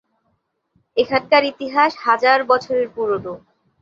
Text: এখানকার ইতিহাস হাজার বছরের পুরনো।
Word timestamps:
এখানকার 0.97 1.43
ইতিহাস 1.51 1.91
হাজার 2.05 2.39
বছরের 2.51 2.87
পুরনো। 2.95 3.33